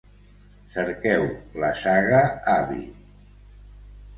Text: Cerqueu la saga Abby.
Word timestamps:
Cerqueu 0.75 1.27
la 1.65 1.69
saga 1.81 2.23
Abby. 2.55 2.83